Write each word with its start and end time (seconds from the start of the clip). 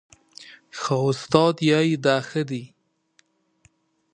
خو 0.79 0.97
استاد 1.11 1.55
وايي 1.67 1.95
دا 2.05 2.15
ښه 2.27 2.41
دي 2.49 2.63